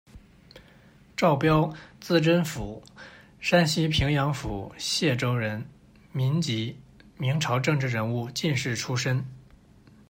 [1.15, 2.81] 赵标，字贞甫，
[3.39, 5.63] 山西平阳府解州人，
[6.11, 6.75] 民籍，
[7.19, 9.23] 明朝政治人物、进士出身。